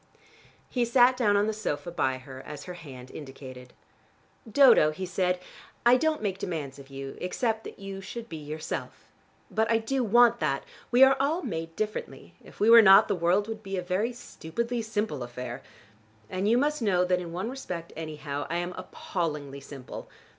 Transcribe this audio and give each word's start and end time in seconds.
He 0.67 0.83
sat 0.83 1.15
down 1.15 1.37
on 1.37 1.45
the 1.45 1.53
sofa 1.53 1.91
by 1.91 2.17
her, 2.17 2.41
as 2.43 2.63
her 2.63 2.73
hand 2.73 3.11
indicated. 3.11 3.71
"Dodo," 4.51 4.89
he 4.89 5.05
said, 5.05 5.39
"I 5.85 5.95
don't 5.95 6.23
make 6.23 6.39
demands 6.39 6.79
of 6.79 6.87
you, 6.89 7.17
except 7.21 7.63
that 7.65 7.77
you 7.77 8.01
should 8.01 8.27
be 8.27 8.37
yourself. 8.37 9.07
But 9.51 9.69
I 9.69 9.77
do 9.77 10.03
want 10.03 10.39
that. 10.39 10.63
We 10.89 11.03
are 11.03 11.15
all 11.19 11.43
made 11.43 11.75
differently: 11.75 12.33
if 12.43 12.59
we 12.59 12.67
were 12.67 12.81
not 12.81 13.09
the 13.09 13.15
world 13.15 13.47
would 13.47 13.61
be 13.61 13.77
a 13.77 13.83
very 13.83 14.11
stupidly 14.11 14.81
simple 14.81 15.21
affair. 15.21 15.61
And 16.31 16.49
you 16.49 16.57
must 16.57 16.81
know 16.81 17.05
that 17.05 17.19
in 17.19 17.31
one 17.31 17.51
respect 17.51 17.93
anyhow 17.95 18.47
I 18.49 18.55
am 18.57 18.73
appallingly 18.75 19.59
simple. 19.61 20.09